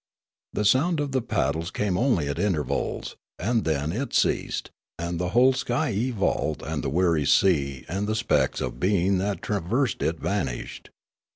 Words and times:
The 0.53 0.65
sound 0.65 0.99
of 0.99 1.11
the 1.11 1.21
paddles 1.21 1.69
came 1.69 1.95
only 1.95 2.27
at 2.27 2.39
intervals, 2.39 3.17
and 3.37 3.65
then 3.65 3.91
it 3.91 4.15
ceased, 4.15 4.71
and 4.97 5.19
the 5.19 5.29
whole 5.29 5.53
skyey 5.53 6.09
vault 6.11 6.63
and 6.65 6.83
the 6.83 6.89
weary 6.89 7.27
sea 7.27 7.85
and 7.87 8.07
the 8.07 8.15
specks 8.15 8.61
of 8.61 8.79
being 8.79 9.19
that 9.19 9.43
traversed 9.43 10.01
it 10.01 10.19
vanished. 10.19 10.89